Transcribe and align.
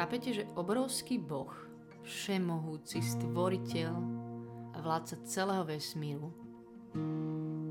Chápete, 0.00 0.32
že 0.32 0.48
obrovský 0.56 1.20
boh, 1.20 1.52
všemohúci 2.08 3.04
stvoriteľ 3.04 3.92
a 4.72 4.80
vládca 4.80 5.28
celého 5.28 5.60
vesmíru, 5.68 6.32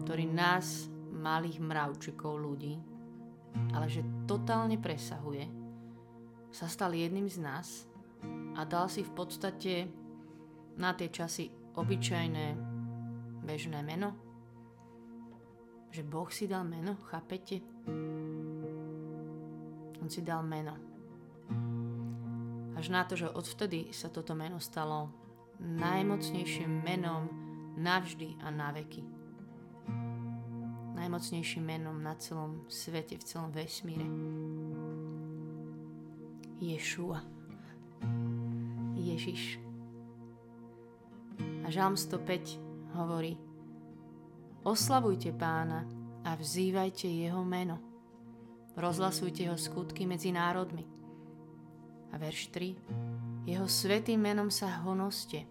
ktorý 0.05 0.29
nás, 0.29 0.93
malých 1.09 1.57
mravčikov 1.57 2.37
ľudí, 2.37 2.77
ale 3.73 3.89
že 3.89 4.05
totálne 4.29 4.77
presahuje, 4.77 5.49
sa 6.53 6.69
stal 6.69 6.93
jedným 6.93 7.25
z 7.25 7.41
nás 7.41 7.89
a 8.53 8.61
dal 8.61 8.85
si 8.93 9.01
v 9.01 9.09
podstate 9.09 9.89
na 10.77 10.93
tie 10.93 11.09
časy 11.09 11.49
obyčajné 11.81 12.45
bežné 13.41 13.81
meno. 13.81 14.13
Že 15.89 16.05
Boh 16.05 16.29
si 16.29 16.45
dal 16.45 16.61
meno, 16.61 16.93
chápete? 17.09 17.57
On 19.97 20.05
si 20.05 20.21
dal 20.21 20.45
meno 20.45 20.88
až 22.79 22.87
na 22.87 23.03
to, 23.03 23.19
že 23.19 23.27
odvtedy 23.27 23.91
sa 23.91 24.07
toto 24.07 24.31
meno 24.31 24.55
stalo 24.63 25.11
najmocnejším 25.59 26.79
menom 26.87 27.27
navždy 27.75 28.39
a 28.39 28.47
na 28.47 28.71
veky. 28.71 29.03
Najmocnejším 30.95 31.63
menom 31.63 31.99
na 31.99 32.15
celom 32.15 32.63
svete, 32.71 33.19
v 33.19 33.23
celom 33.27 33.51
vesmíre. 33.51 34.07
Ješua. 36.63 37.19
Ježiš. 38.95 39.59
A 41.63 41.67
Žalm 41.67 41.99
105 41.99 42.95
hovorí 42.95 43.35
Oslavujte 44.63 45.31
pána 45.35 45.83
a 46.23 46.35
vzývajte 46.35 47.07
jeho 47.07 47.43
meno. 47.43 47.79
Rozhlasujte 48.75 49.47
jeho 49.47 49.59
skutky 49.59 50.03
medzi 50.03 50.31
národmi 50.35 50.98
a 52.11 52.15
verš 52.17 52.49
3. 52.53 53.49
Jeho 53.49 53.65
svetým 53.65 54.21
menom 54.21 54.53
sa 54.53 54.69
honoste. 54.85 55.45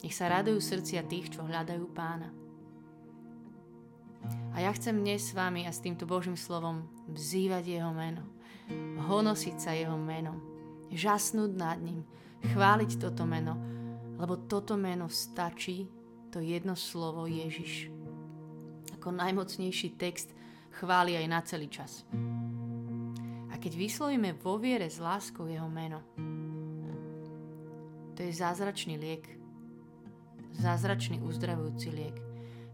Nech 0.00 0.14
sa 0.14 0.30
radujú 0.30 0.62
srdcia 0.62 1.04
tých, 1.04 1.34
čo 1.34 1.44
hľadajú 1.44 1.84
pána. 1.92 2.30
A 4.54 4.62
ja 4.62 4.70
chcem 4.74 4.94
dnes 4.98 5.30
s 5.30 5.36
vami 5.36 5.66
a 5.66 5.72
s 5.72 5.82
týmto 5.82 6.06
Božím 6.06 6.38
slovom 6.38 6.86
vzývať 7.10 7.64
jeho 7.78 7.92
meno. 7.92 8.22
Honosiť 9.08 9.56
sa 9.58 9.72
jeho 9.74 9.96
menom. 9.96 10.38
Žasnúť 10.92 11.52
nad 11.56 11.78
ním. 11.80 12.04
Chváliť 12.54 13.00
toto 13.00 13.26
meno. 13.26 13.58
Lebo 14.18 14.36
toto 14.48 14.74
meno 14.74 15.06
stačí 15.10 15.86
to 16.28 16.42
jedno 16.42 16.74
slovo 16.74 17.24
Ježiš. 17.24 17.90
Ako 18.98 19.14
najmocnejší 19.14 19.94
text 19.94 20.34
chváli 20.74 21.14
aj 21.16 21.26
na 21.30 21.40
celý 21.42 21.70
čas 21.70 22.02
keď 23.58 23.72
vyslovíme 23.74 24.38
vo 24.38 24.56
viere 24.56 24.86
s 24.86 25.02
láskou 25.02 25.50
jeho 25.50 25.66
meno, 25.66 26.02
to 28.18 28.26
je 28.26 28.34
zázračný 28.34 28.98
liek. 28.98 29.30
Zázračný 30.58 31.22
uzdravujúci 31.22 31.88
liek. 31.94 32.16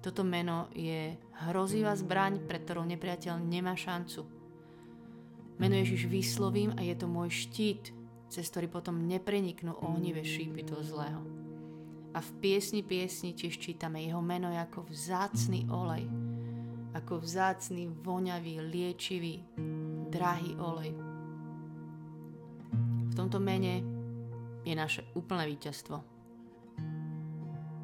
Toto 0.00 0.24
meno 0.24 0.72
je 0.72 1.20
hrozivá 1.48 1.92
zbraň, 1.92 2.40
pre 2.48 2.64
ktorou 2.64 2.84
nepriateľ 2.88 3.40
nemá 3.44 3.76
šancu. 3.76 4.24
Meno 5.60 5.76
Ježiš 5.76 6.08
vyslovím 6.08 6.72
a 6.76 6.80
je 6.80 6.96
to 6.96 7.04
môj 7.04 7.28
štít, 7.28 7.92
cez 8.32 8.48
ktorý 8.48 8.72
potom 8.72 9.04
nepreniknú 9.04 9.76
ohnivé 9.84 10.24
šípy 10.24 10.64
toho 10.64 10.80
zlého. 10.80 11.20
A 12.16 12.24
v 12.24 12.30
piesni 12.40 12.80
piesni 12.80 13.36
tiež 13.36 13.60
čítame 13.60 14.00
jeho 14.00 14.24
meno 14.24 14.48
ako 14.48 14.88
vzácný 14.88 15.68
olej, 15.68 16.08
ako 16.96 17.20
vzácný, 17.20 17.90
voňavý, 18.00 18.64
liečivý, 18.64 19.44
drahý 20.14 20.54
olej. 20.62 20.94
V 23.10 23.12
tomto 23.18 23.42
mene 23.42 23.82
je 24.62 24.74
naše 24.78 25.02
úplné 25.18 25.50
víťazstvo. 25.50 25.98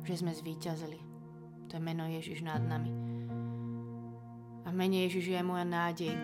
Že 0.06 0.14
sme 0.14 0.30
zvíťazili. 0.30 0.98
To 1.66 1.74
je 1.74 1.82
meno 1.82 2.06
Ježiš 2.06 2.46
nad 2.46 2.62
nami. 2.62 2.94
A 4.62 4.70
mene 4.70 5.02
Ježiš 5.10 5.34
je 5.34 5.42
moja 5.42 5.66
nádej. 5.66 6.14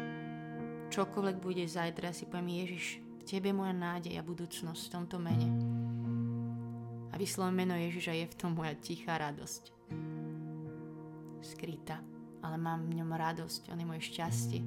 Čokoľvek 0.95 1.37
bude 1.43 1.67
zajtra, 1.67 2.15
si 2.15 2.31
poviem 2.31 2.63
Ježiš, 2.63 3.03
Tebe 3.27 3.51
moja 3.51 3.75
nádej 3.75 4.15
a 4.15 4.23
budúcnosť 4.23 4.87
v 4.87 4.93
tomto 4.95 5.19
mene. 5.19 5.51
A 7.11 7.19
vyslovím 7.19 7.67
meno 7.67 7.75
Ježiša 7.75 8.15
je 8.15 8.27
v 8.31 8.39
tom 8.39 8.55
moja 8.55 8.71
tichá 8.79 9.19
radosť. 9.19 9.75
Skrytá, 11.43 11.99
ale 12.39 12.55
mám 12.55 12.87
v 12.87 13.03
ňom 13.03 13.11
radosť, 13.11 13.75
on 13.75 13.83
je 13.83 13.87
moje 13.91 14.03
šťastie. 14.15 14.63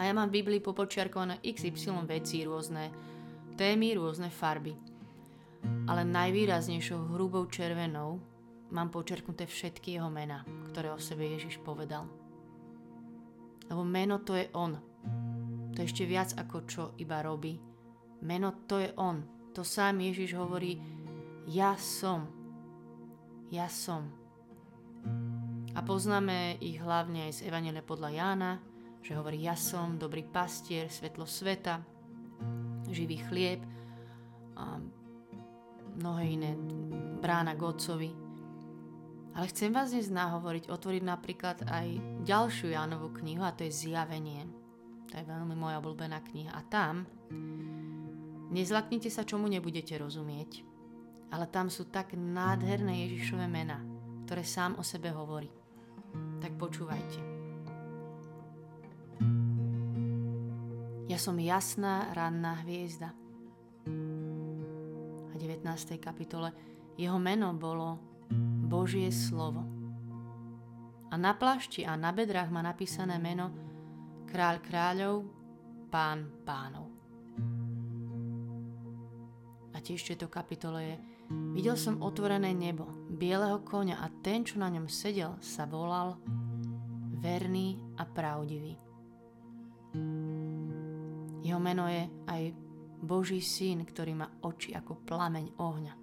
A 0.00 0.08
ja 0.08 0.12
mám 0.16 0.32
v 0.32 0.40
Biblii 0.40 0.60
popočiarkované 0.64 1.44
XY 1.44 2.08
vecí, 2.08 2.40
rôzne 2.48 2.88
témy, 3.60 3.92
rôzne 4.00 4.32
farby. 4.32 4.72
Ale 5.86 6.02
najvýraznejšou 6.08 7.12
hrubou 7.12 7.44
červenou 7.46 8.18
mám 8.72 8.88
počerknuté 8.88 9.44
všetky 9.44 10.00
jeho 10.00 10.08
mená, 10.08 10.48
ktoré 10.72 10.90
o 10.90 10.98
sebe 10.98 11.28
Ježiš 11.28 11.60
povedal. 11.60 12.08
Lebo 13.68 13.84
meno 13.84 14.24
to 14.24 14.34
je 14.34 14.48
on. 14.56 14.80
To 15.72 15.76
je 15.80 15.88
ešte 15.88 16.08
viac 16.08 16.32
ako 16.36 16.56
čo 16.64 16.82
iba 16.96 17.20
robí. 17.20 17.60
Meno 18.24 18.64
to 18.64 18.80
je 18.80 18.90
on. 18.96 19.22
To 19.52 19.60
sám 19.60 20.00
Ježiš 20.00 20.32
hovorí, 20.40 20.80
ja 21.44 21.76
som. 21.76 22.28
Ja 23.52 23.68
som. 23.68 24.08
A 25.76 25.80
poznáme 25.84 26.56
ich 26.60 26.80
hlavne 26.80 27.28
aj 27.28 27.40
z 27.40 27.40
Evangelia 27.48 27.84
podľa 27.84 28.10
Jána, 28.12 28.52
že 29.02 29.18
hovorí 29.18 29.42
ja 29.42 29.58
som 29.58 29.98
dobrý 29.98 30.22
pastier, 30.22 30.86
svetlo 30.86 31.26
sveta, 31.26 31.82
živý 32.86 33.18
chlieb 33.26 33.60
a 34.54 34.78
mnohé 35.98 36.38
iné, 36.38 36.54
brána 37.18 37.58
k. 37.58 38.14
Ale 39.32 39.48
chcem 39.48 39.72
vás 39.72 39.96
dnes 39.96 40.12
nahovoriť, 40.12 40.68
otvoriť 40.68 41.02
napríklad 41.02 41.64
aj 41.64 41.88
ďalšiu 42.28 42.76
Jánovú 42.76 43.16
knihu 43.16 43.40
a 43.40 43.56
to 43.56 43.64
je 43.64 43.72
Zjavenie. 43.72 44.44
To 45.08 45.16
je 45.16 45.24
veľmi 45.24 45.56
moja 45.56 45.80
obľúbená 45.80 46.20
kniha. 46.20 46.52
A 46.52 46.60
tam 46.68 47.08
nezlaknite 48.52 49.08
sa, 49.08 49.24
čomu 49.24 49.48
nebudete 49.48 49.96
rozumieť, 49.96 50.68
ale 51.32 51.48
tam 51.48 51.72
sú 51.72 51.88
tak 51.88 52.12
nádherné 52.12 53.08
Ježišové 53.08 53.48
mená, 53.48 53.80
ktoré 54.28 54.44
sám 54.44 54.76
o 54.76 54.84
sebe 54.84 55.08
hovorí. 55.08 55.48
Tak 56.44 56.52
počúvajte. 56.60 57.31
Ja 61.10 61.18
som 61.18 61.34
jasná 61.42 62.14
ranná 62.14 62.62
hviezda. 62.62 63.10
A 65.30 65.34
19. 65.34 65.66
kapitole 65.98 66.54
jeho 66.94 67.18
meno 67.18 67.50
bolo 67.58 67.98
Božie 68.70 69.10
slovo. 69.10 69.66
A 71.10 71.14
na 71.18 71.34
plášti 71.34 71.84
a 71.84 71.98
na 71.98 72.14
bedrách 72.14 72.48
má 72.48 72.62
napísané 72.62 73.18
meno 73.18 73.50
Kráľ 74.30 74.56
kráľov, 74.64 75.16
Pán 75.92 76.24
pánov. 76.46 76.88
A 79.74 79.78
tiež 79.84 80.16
v 80.16 80.24
kapitole 80.30 80.80
je 80.80 80.96
Videl 81.52 81.76
som 81.76 82.00
otvorené 82.00 82.52
nebo, 82.52 82.88
bieleho 83.08 83.60
koňa 83.64 84.00
a 84.00 84.08
ten, 84.24 84.44
čo 84.44 84.60
na 84.60 84.68
ňom 84.68 84.88
sedel, 84.88 85.36
sa 85.40 85.64
volal 85.64 86.20
Verný 87.22 87.80
a 87.96 88.04
pravdivý. 88.04 88.91
Jeho 91.42 91.58
meno 91.58 91.90
je 91.90 92.06
aj 92.30 92.42
Boží 93.02 93.42
syn, 93.42 93.82
ktorý 93.82 94.14
má 94.14 94.30
oči 94.46 94.78
ako 94.78 95.02
plameň 95.02 95.58
ohňa. 95.58 95.94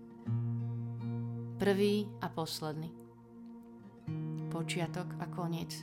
Prvý 1.56 2.08
a 2.20 2.28
posledný. 2.28 2.92
Počiatok 4.52 5.16
a 5.24 5.26
koniec. 5.32 5.80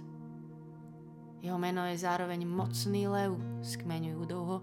Jeho 1.41 1.57
meno 1.57 1.89
je 1.89 1.97
zároveň 1.97 2.45
mocný 2.45 3.09
lev 3.09 3.33
z 3.65 3.81
kmeňu 3.81 4.21
Judovho 4.21 4.61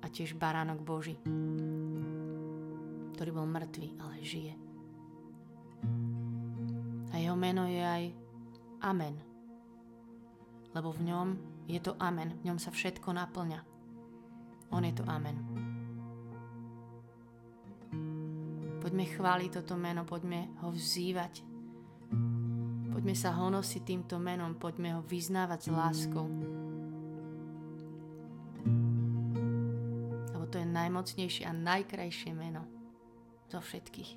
a 0.00 0.06
tiež 0.08 0.38
baránok 0.40 0.80
Boží, 0.80 1.20
ktorý 3.16 3.30
bol 3.36 3.44
mŕtvý, 3.44 4.00
ale 4.00 4.24
žije. 4.24 4.54
A 7.12 7.20
jeho 7.20 7.36
meno 7.36 7.68
je 7.68 7.84
aj 7.84 8.04
Amen. 8.80 9.16
Lebo 10.72 10.92
v 10.92 11.04
ňom 11.04 11.28
je 11.68 11.80
to 11.84 11.96
Amen, 12.00 12.36
v 12.40 12.48
ňom 12.48 12.58
sa 12.60 12.72
všetko 12.72 13.12
naplňa. 13.12 13.75
On 14.70 14.82
je 14.82 14.94
to 14.94 15.04
Amen. 15.06 15.38
Poďme 18.86 19.02
chváliť 19.02 19.50
toto 19.50 19.74
meno, 19.74 20.06
poďme 20.06 20.46
ho 20.62 20.70
vzývať. 20.70 21.42
Poďme 22.94 23.14
sa 23.18 23.34
honosiť 23.34 23.82
týmto 23.82 24.16
menom, 24.22 24.54
poďme 24.54 24.94
ho 24.94 25.02
vyznávať 25.02 25.66
s 25.66 25.68
láskou. 25.74 26.26
Lebo 30.30 30.44
to 30.46 30.62
je 30.62 30.66
najmocnejšie 30.70 31.44
a 31.50 31.52
najkrajšie 31.52 32.30
meno 32.30 32.62
zo 33.50 33.58
všetkých. 33.58 34.10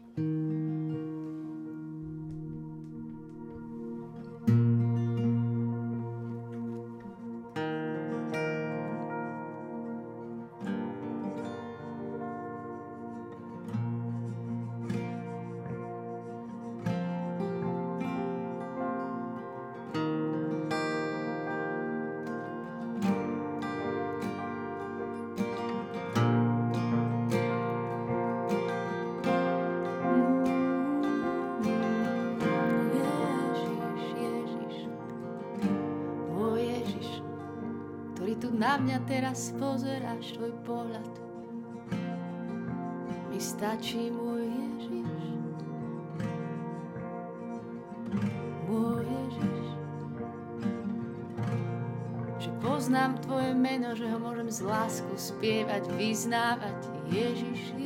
Pozeráš, 40.10 40.34
tvoj 40.34 40.54
pohľad 40.66 41.12
mi 43.30 43.38
stačí 43.38 44.10
môj 44.10 44.42
Ježiš. 44.42 45.22
Môj 48.66 49.06
Ježiš. 49.06 49.68
Že 52.42 52.50
poznám 52.58 53.22
tvoje 53.22 53.54
meno, 53.54 53.94
že 53.94 54.10
ho 54.10 54.18
môžem 54.18 54.50
z 54.50 54.66
lásku 54.66 55.14
spievať, 55.14 55.86
vyznávať. 55.94 56.80
Ježiš, 57.14 57.78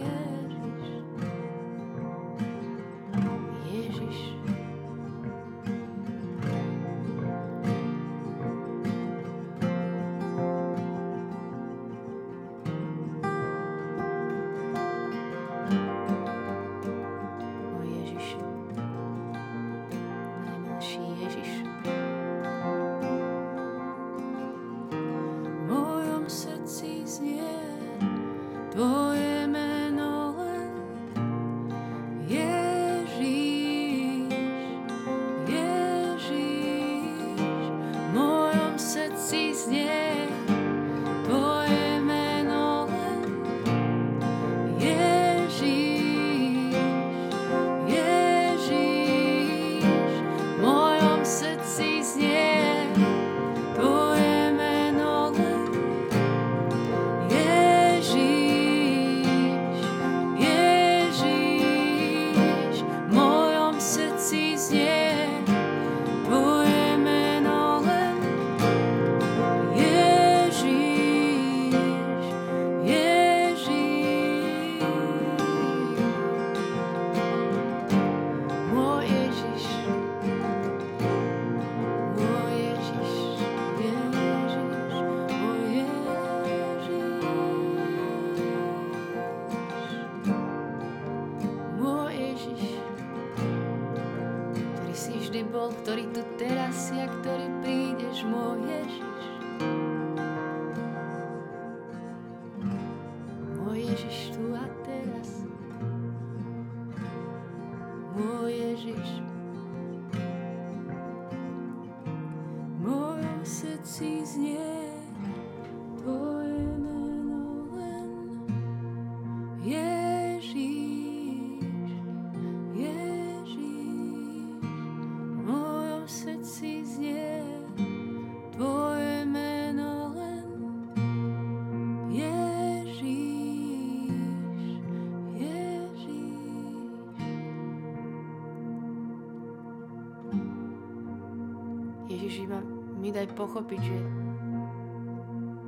Ježiš. 143.14 143.30
daj 143.30 143.38
pochopiť, 143.38 143.82
že 143.86 143.98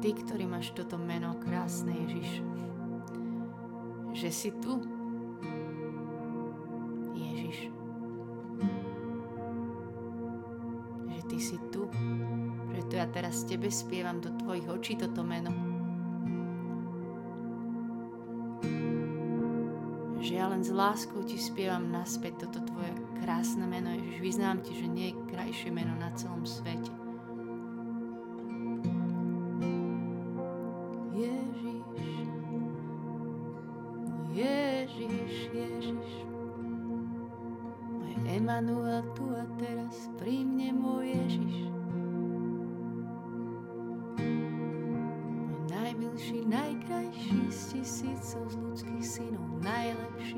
ty, 0.02 0.10
ktorý 0.18 0.50
máš 0.50 0.74
toto 0.74 0.98
meno 0.98 1.38
krásne, 1.38 1.94
Ježiš, 1.94 2.42
že 4.18 4.30
si 4.34 4.50
tu, 4.58 4.82
Ježiš. 7.14 7.70
Že 11.06 11.22
ty 11.30 11.38
si 11.38 11.58
tu, 11.70 11.86
že 12.74 12.82
to 12.90 12.98
ja 12.98 13.06
teraz 13.14 13.46
tebe 13.46 13.70
spievam 13.70 14.18
do 14.26 14.34
tvojich 14.42 14.66
očí 14.66 14.94
toto 14.98 15.22
meno. 15.22 15.54
Že 20.18 20.34
ja 20.34 20.50
len 20.50 20.66
s 20.66 20.74
láskou 20.74 21.22
ti 21.22 21.38
spievam 21.38 21.94
naspäť 21.94 22.50
toto 22.50 22.66
tvoje 22.74 22.90
krásne 23.22 23.70
meno, 23.70 23.94
Ježiš. 23.94 24.18
Vyznám 24.18 24.66
ti, 24.66 24.74
že 24.74 24.90
nie 24.90 25.14
je 25.14 25.22
krajšie 25.30 25.70
meno 25.70 25.94
na 25.94 26.10
celom 26.18 26.42
svete. 26.42 27.05
Emanuel 38.46 39.02
tu 39.18 39.26
a 39.34 39.42
teraz 39.58 40.06
pri 40.22 40.46
mne 40.46 40.78
môj 40.78 41.18
Ježiš. 41.18 41.66
Môj 45.50 45.66
najmilší, 45.74 46.46
najkrajší 46.46 47.42
z 47.50 47.62
tisícov 47.74 48.46
z 48.54 48.56
ľudských 48.62 49.02
synov, 49.02 49.50
najlepší. 49.66 50.38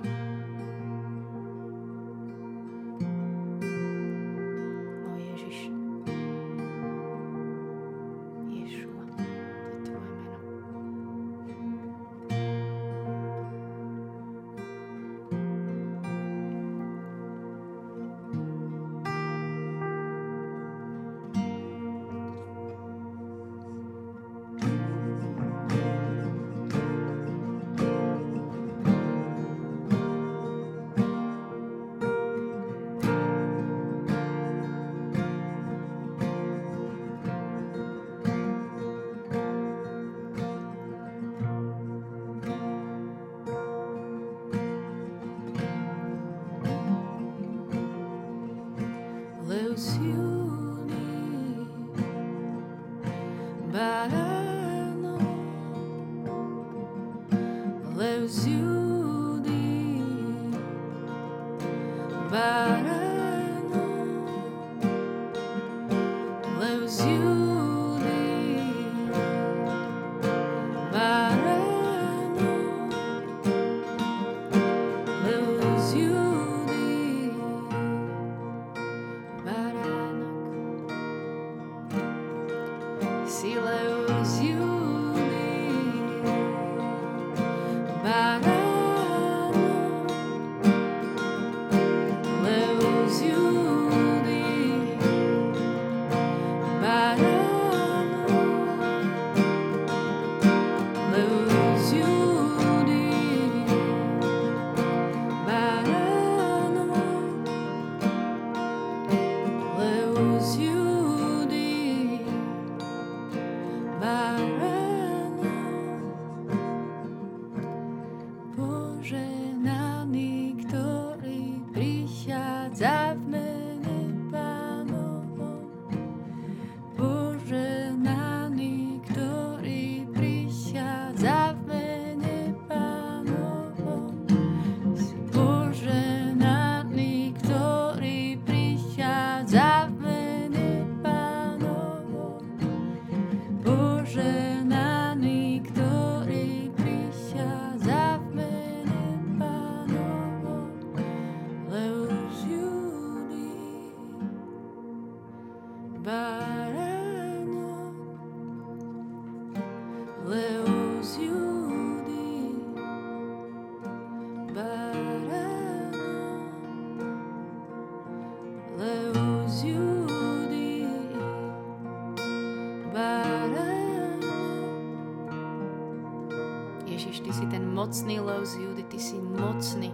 Mocný 177.78 178.18
lov 178.20 178.44
z 178.44 178.58
Judy, 178.58 178.84
ty 178.90 178.98
si 178.98 179.16
mocný. 179.22 179.94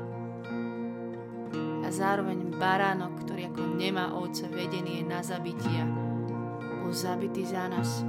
A 1.83 1.87
zároveň 1.91 2.55
baránok, 2.57 3.21
ktorý 3.27 3.51
ako 3.51 3.75
nemá 3.75 4.15
ovce 4.15 4.47
vedený 4.47 5.03
je 5.03 5.05
na 5.05 5.19
zabitia, 5.21 5.83
bol 6.81 6.95
zabitý 6.95 7.43
za 7.43 7.67
nás. 7.67 8.01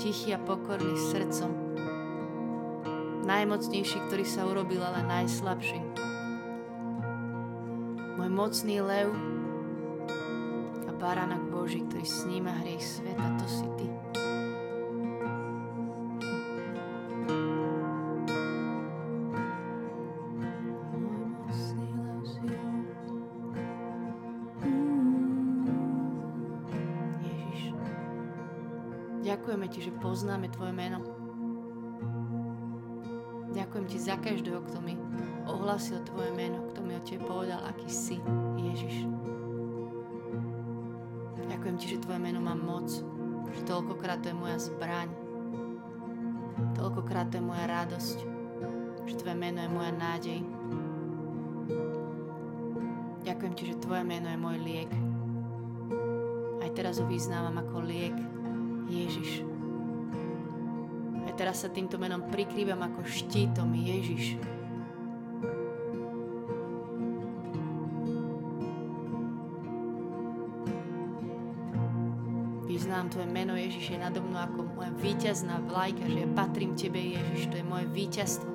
Tichý 0.00 0.32
a 0.32 0.40
pokorný 0.40 0.96
srdcom. 0.96 1.50
Najmocnejší, 3.28 3.98
ktorý 4.08 4.24
sa 4.24 4.48
urobil, 4.48 4.80
ale 4.80 5.04
najslabší. 5.04 5.82
Môj 8.16 8.30
mocný 8.30 8.80
lev 8.80 9.12
a 10.88 10.90
baránok 10.94 11.42
Boží, 11.52 11.84
ktorý 11.84 12.06
sníma 12.06 12.64
hriech 12.64 12.80
sveta, 12.80 13.28
to 13.36 13.46
si 13.50 13.66
ty. 13.76 13.86
Poznáme 30.20 30.52
Tvoje 30.52 30.76
meno. 30.76 31.00
Ďakujem 33.56 33.84
Ti 33.88 33.96
za 34.04 34.20
každého, 34.20 34.60
kto 34.68 34.84
mi 34.84 34.92
ohlasil 35.48 36.04
Tvoje 36.04 36.28
meno, 36.36 36.60
kto 36.68 36.84
mi 36.84 36.92
o 36.92 37.00
Tebe 37.00 37.24
povedal, 37.24 37.64
aký 37.64 37.88
si, 37.88 38.20
Ježiš. 38.60 39.08
Ďakujem 41.48 41.76
Ti, 41.80 41.86
že 41.96 42.02
Tvoje 42.04 42.20
meno 42.20 42.36
má 42.44 42.52
moc, 42.52 42.92
že 43.48 43.64
toľkokrát 43.64 44.20
to 44.20 44.28
je 44.28 44.36
moja 44.36 44.60
zbraň, 44.60 45.08
toľkokrát 46.76 47.32
to 47.32 47.40
je 47.40 47.44
moja 47.48 47.64
radosť, 47.64 48.18
že 49.08 49.14
Tvoje 49.16 49.36
meno 49.40 49.64
je 49.64 49.70
moja 49.72 49.92
nádej. 49.96 50.44
Ďakujem 53.24 53.52
Ti, 53.56 53.62
že 53.72 53.80
Tvoje 53.80 54.04
meno 54.04 54.28
je 54.28 54.36
môj 54.36 54.60
liek. 54.68 54.92
Aj 56.60 56.68
teraz 56.76 57.00
ho 57.00 57.08
vyznávam 57.08 57.56
ako 57.56 57.88
liek 57.88 58.20
Ježiš. 58.84 59.49
Teraz 61.40 61.64
sa 61.64 61.72
týmto 61.72 61.96
menom 61.96 62.28
prikrývam 62.28 62.84
ako 62.84 63.00
štítom 63.00 63.72
Ježiš. 63.72 64.36
Vyznám 72.68 73.08
Tvoje 73.08 73.24
meno 73.32 73.56
Ježiš 73.56 73.88
je 73.88 73.96
nado 73.96 74.20
mnou 74.20 74.36
ako 74.36 74.68
moja 74.68 74.92
víťazná 75.00 75.64
vlajka, 75.64 76.04
že 76.12 76.18
ja 76.20 76.28
patrím 76.36 76.76
Tebe 76.76 77.00
Ježiš, 77.00 77.48
to 77.48 77.56
je 77.56 77.64
moje 77.64 77.88
víťazstvo. 77.88 78.52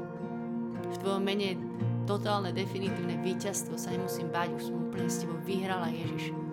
V 0.85 0.95
Tvojom 1.01 1.25
mene 1.25 1.57
je 1.57 1.61
totálne, 2.05 2.53
definitívne 2.53 3.17
víťazstvo, 3.25 3.81
sa 3.81 3.97
nemusím 3.97 4.29
báť, 4.29 4.61
už 4.61 4.69
som 4.69 4.77
úplne 4.77 5.09
s 5.09 5.25
Tebou 5.25 5.41
vyhrala 5.41 5.89
Ježiš. 5.89 6.44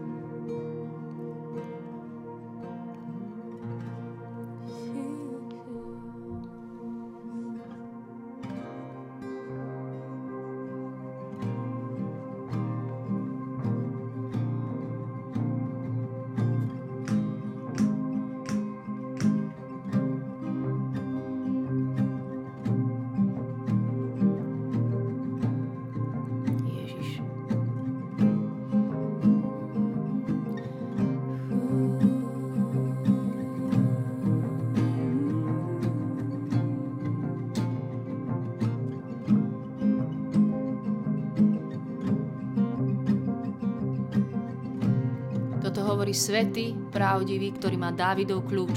Hovorí 45.81 46.12
svetý, 46.12 46.76
pravdivý, 46.93 47.57
ktorý 47.57 47.81
má 47.81 47.88
Dávidov 47.88 48.45
kľúč, 48.45 48.76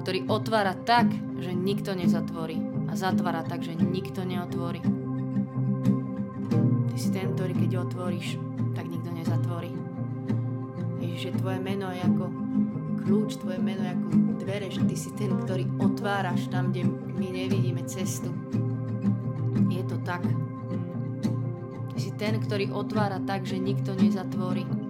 ktorý 0.00 0.24
otvára 0.32 0.72
tak, 0.72 1.12
že 1.36 1.52
nikto 1.52 1.92
nezatvorí 1.92 2.88
a 2.88 2.96
zatvára 2.96 3.44
tak, 3.44 3.60
že 3.60 3.76
nikto 3.76 4.24
neotvorí. 4.24 4.80
Ty 6.88 6.96
si 6.96 7.08
ten, 7.12 7.36
ktorý 7.36 7.52
keď 7.52 7.84
otvoríš, 7.84 8.40
tak 8.72 8.88
nikto 8.88 9.12
nezatvorí. 9.12 9.74
Ježiš, 11.04 11.36
tvoje 11.40 11.60
meno 11.60 11.92
je 11.92 12.00
ako 12.00 12.24
kľúč, 13.04 13.30
tvoje 13.44 13.60
meno 13.60 13.84
je 13.84 13.92
ako 13.92 14.08
dvere, 14.40 14.68
že 14.72 14.80
ty 14.88 14.96
si 14.96 15.10
ten, 15.16 15.32
ktorý 15.32 15.68
otváraš 15.76 16.48
tam, 16.48 16.72
kde 16.72 16.88
my 16.88 17.28
nevidíme 17.32 17.84
cestu. 17.84 18.32
Je 19.68 19.82
to 19.84 20.00
tak. 20.04 20.24
Ty 21.94 21.98
si 22.00 22.12
ten, 22.16 22.40
ktorý 22.40 22.72
otvára 22.72 23.20
tak, 23.24 23.44
že 23.48 23.60
nikto 23.60 23.96
nezatvorí. 23.96 24.83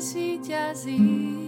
visite 0.00 0.54
as 0.54 0.86
ilhas. 0.86 1.39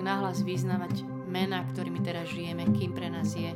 Nahlas 0.00 0.40
vyznávať 0.40 1.04
mená, 1.28 1.66
ktorými 1.68 2.00
teraz 2.00 2.32
žijeme, 2.32 2.64
kým 2.72 2.96
pre 2.96 3.12
nás 3.12 3.36
je. 3.36 3.52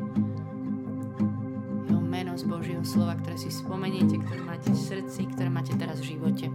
Jeho 1.87 2.03
meno 2.03 2.37
z 2.37 2.45
Božieho 2.45 2.85
slova, 2.85 3.17
ktoré 3.17 3.41
si 3.41 3.49
spomeniete, 3.49 4.21
ktoré 4.21 4.43
máte 4.45 4.69
v 4.75 4.81
srdci, 4.81 5.33
ktoré 5.33 5.49
máte 5.49 5.73
teraz 5.79 6.05
v 6.05 6.19
živote. 6.19 6.53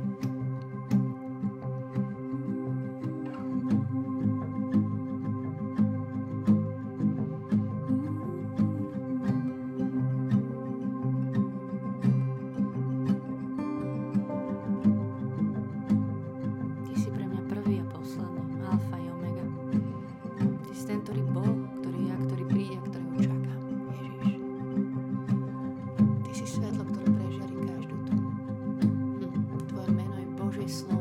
slow. 30.72 31.01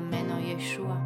Meno 0.00 0.38
Ješua. 0.38 1.05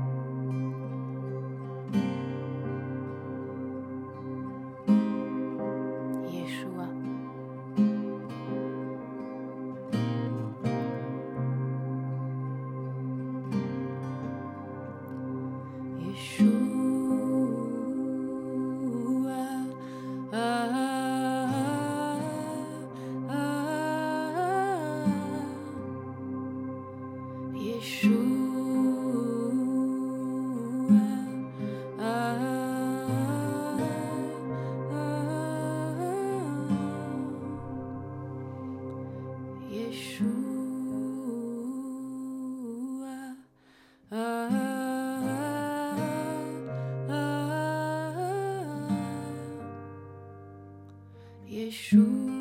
Že 51.68 52.39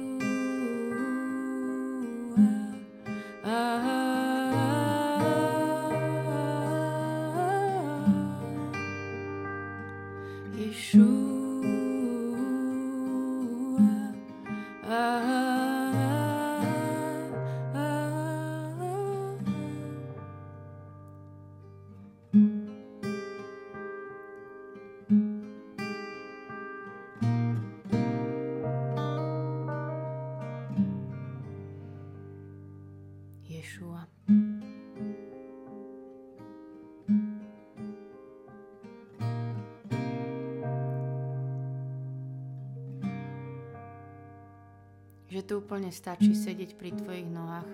tu 45.50 45.66
úplne 45.66 45.90
stačí 45.90 46.38
sedieť 46.38 46.78
pri 46.78 46.94
tvojich 46.94 47.26
nohách. 47.26 47.66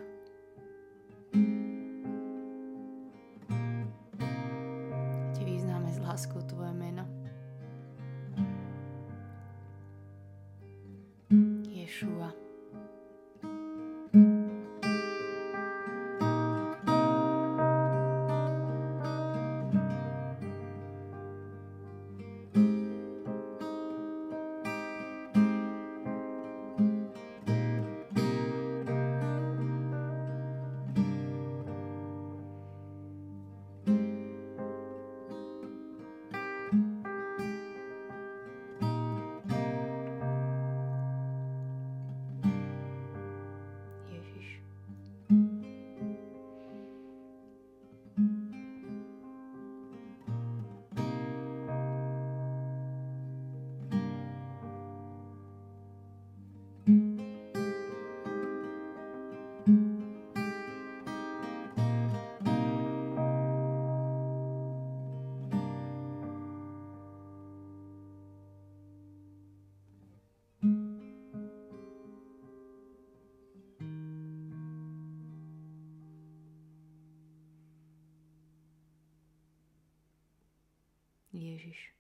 Ježiš. 81.36 81.96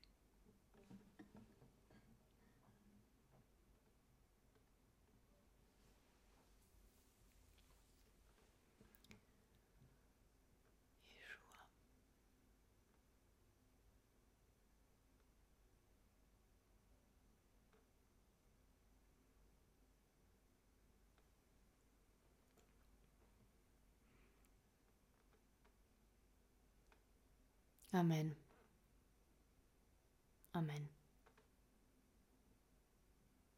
Amen. 27.95 28.44
Amen. 30.55 30.87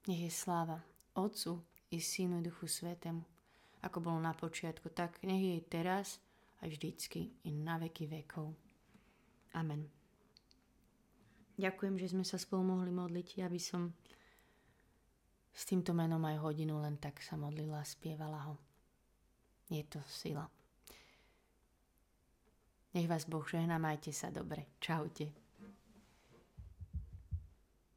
Nech 0.10 0.22
je 0.26 0.32
sláva 0.34 0.82
Otcu 1.14 1.62
i 1.94 2.02
Synu 2.02 2.40
i 2.40 2.46
Duchu 2.46 2.66
Svetému, 2.66 3.22
ako 3.86 3.98
bolo 4.02 4.18
na 4.18 4.34
počiatku, 4.34 4.90
tak 4.90 5.22
nech 5.22 5.44
je 5.44 5.62
teraz 5.70 6.18
a 6.64 6.66
vždycky 6.66 7.38
i 7.46 7.54
na 7.54 7.78
veky 7.78 8.10
vekov. 8.10 8.50
Amen. 9.54 9.86
Ďakujem, 11.58 12.02
že 12.02 12.14
sme 12.14 12.26
sa 12.26 12.42
spolu 12.42 12.66
mohli 12.66 12.90
modliť, 12.90 13.46
aby 13.46 13.62
som 13.62 13.94
s 15.54 15.66
týmto 15.66 15.94
menom 15.94 16.22
aj 16.22 16.38
hodinu 16.42 16.82
len 16.82 17.02
tak 17.02 17.22
sa 17.22 17.34
modlila 17.34 17.82
a 17.82 17.86
spievala 17.86 18.46
ho. 18.46 18.56
Je 19.70 19.82
to 19.86 20.02
sila. 20.06 20.46
Nech 22.94 23.10
vás 23.10 23.26
Boh 23.26 23.46
žehná, 23.46 23.78
majte 23.78 24.14
sa 24.14 24.30
dobre. 24.30 24.78
Čaute. 24.82 25.47